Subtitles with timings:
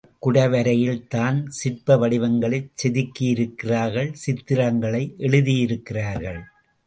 [0.07, 6.41] அக்குடவரையில் தான் சிற்ப வடிவங்களைச் செதுக்கியிருக்கிறார்கள் சித்திரங்களை எழுதியிருக்கிறார்கள்.